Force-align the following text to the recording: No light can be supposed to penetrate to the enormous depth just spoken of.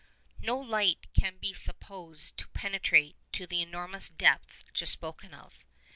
No 0.39 0.57
light 0.57 1.05
can 1.13 1.37
be 1.37 1.53
supposed 1.53 2.35
to 2.39 2.47
penetrate 2.47 3.17
to 3.33 3.45
the 3.45 3.61
enormous 3.61 4.09
depth 4.09 4.63
just 4.73 4.93
spoken 4.93 5.31
of. 5.31 5.63